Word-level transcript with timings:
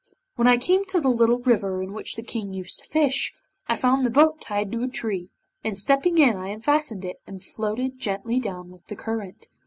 When 0.35 0.47
I 0.47 0.57
came 0.57 0.83
to 0.85 0.99
the 0.99 1.09
little 1.11 1.37
river 1.37 1.83
in 1.83 1.93
which 1.93 2.15
the 2.15 2.23
King 2.23 2.55
used 2.55 2.79
to 2.79 2.89
fish, 2.89 3.35
I 3.67 3.75
found 3.75 4.03
the 4.03 4.09
boat 4.09 4.41
tied 4.41 4.71
to 4.71 4.81
a 4.81 4.87
tree, 4.87 5.29
and 5.63 5.77
stepping 5.77 6.17
in 6.17 6.37
I 6.37 6.47
unfastened 6.47 7.05
it, 7.05 7.21
and 7.27 7.43
floated 7.43 7.99
gently 7.99 8.39
down 8.39 8.71
with 8.71 8.87
the 8.87 8.95
current. 8.95 9.47